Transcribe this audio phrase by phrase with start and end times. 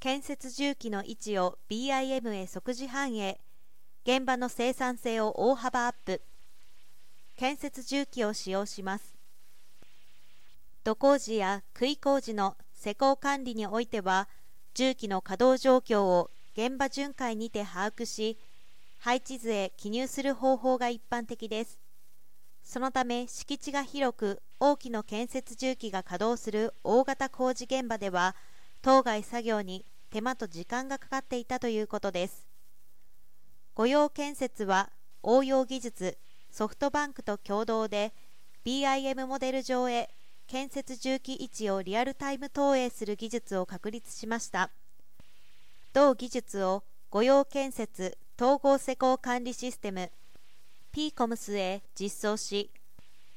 [0.00, 3.38] 建設重機の位置を BIM へ即時反映
[4.06, 6.22] 現場の生産性を大幅アップ。
[7.36, 9.14] 建設重機を使用します。
[10.84, 14.26] 土工事や杭工事の施工管理においては
[14.72, 18.38] 重機の稼働状況を現場巡回にて把握し
[19.00, 21.78] 配置図へ記入する方法が一般的です。
[22.64, 28.34] そのため敷地が広く大きな建設重機が稼働する大型工事現場では
[28.82, 32.46] 当該作業に手間と時間がかかっていたということです。
[33.74, 34.90] 御用建設は
[35.22, 36.18] 応用技術
[36.50, 38.12] ソフトバンクと共同で
[38.64, 40.10] BIM モデル上へ
[40.46, 44.70] 建設重機位置をリアルタイム投影する技術を確立しました。
[45.92, 50.10] 同技術を御用建設統合施工管理システム
[50.92, 52.70] PCOMS へ実装し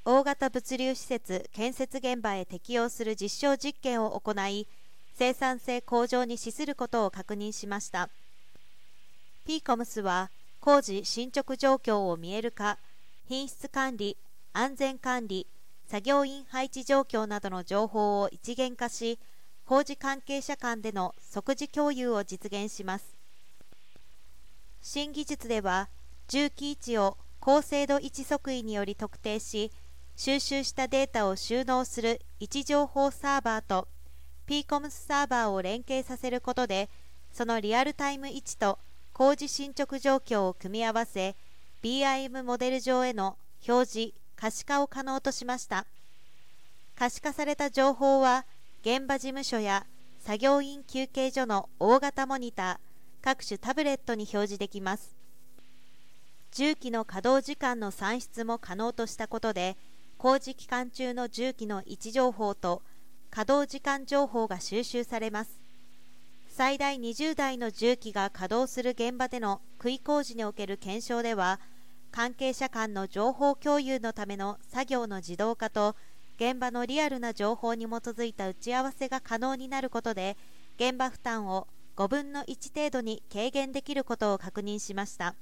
[0.06, 4.68] 大型物流施設建設現場へ適用する実証実験を行い
[5.16, 8.10] 生産性向上に資することを確認しました。
[9.48, 12.78] PCOMS は工事進捗状況を見える化
[13.28, 14.18] 品質管理
[14.54, 15.48] 安全管理
[15.88, 19.20] 作業員配置状況などの情報を一元化し
[19.66, 23.16] 工事関係者間での即時共有を実現します。
[24.82, 25.90] 新技術では
[26.28, 29.72] 重機位置を高精度位置測位により特定し
[30.16, 33.88] 収集したデータを収納する位置情報サーバーと
[34.48, 36.90] PCOMS サーバーを連携させることで
[37.32, 38.80] そのリアルタイム位置と
[39.14, 41.36] 工事進捗状況を組み合わせ
[41.82, 45.86] BIM モデル上への表示可視化を可能としました。
[46.96, 48.46] 可視化された情報は
[48.82, 49.86] 現場事務所や
[50.20, 52.78] 作業員休憩所の大型モニター
[53.24, 55.16] 各種タブレットに表示できます。
[56.52, 59.76] 重機の稼働時間の算出も可能としたことで
[60.18, 62.84] 工事期間中の重機の位置情報と
[63.34, 65.60] 稼働時間情報が収集されます。
[66.50, 71.60] 最大20台の重機が稼働する現場での杭工事における検証では
[72.12, 75.96] 関係者間の情報共有のための作業の自動化と
[76.36, 80.38] 現場のリアルな情報に基づいた打ち合わせが可能になることで
[80.78, 81.66] 現場負担を
[81.96, 85.34] 5分の1程度に軽減できることを確認しました。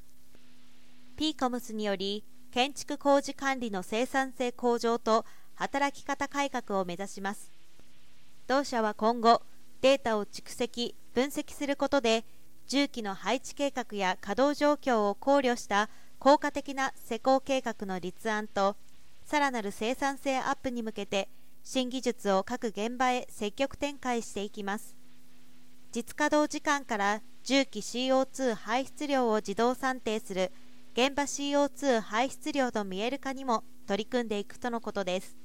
[1.18, 2.24] PCOMS により
[2.54, 5.26] 建築工事管理の生産性向上と
[5.56, 7.51] 働き方改革を目指します。
[8.48, 9.42] 同社は今後
[9.82, 12.26] データを蓄積分析することで
[12.68, 18.76] 重機の配置計画や稼働状況を考慮した効果的な施工計画の立案と
[19.26, 21.30] さらなる生産性アップに向けて
[21.64, 24.96] 新技術を各現場へ積極展開していきます。
[25.92, 30.52] 実稼働時間から重機 CO2 排出量を自動算定する
[30.94, 35.41] 現場 CO2 排出量の見える化にも取り組んでいくとのことです。